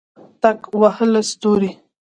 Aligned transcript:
ټک 0.41 0.59
وهله 0.81 1.21
ستوري 1.29 1.71